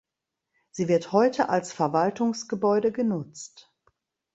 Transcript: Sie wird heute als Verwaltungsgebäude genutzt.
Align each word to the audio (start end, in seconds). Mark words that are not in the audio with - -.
Sie 0.71 0.87
wird 0.87 1.11
heute 1.11 1.49
als 1.49 1.71
Verwaltungsgebäude 1.73 2.91
genutzt. 2.91 3.71